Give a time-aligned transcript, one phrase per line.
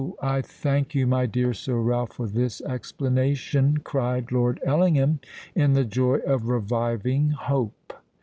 [0.23, 5.19] I thank you, my dear Sir Ralph, for this explanation," cried Lord Ellingham,
[5.53, 7.93] in the joy of reviving hope.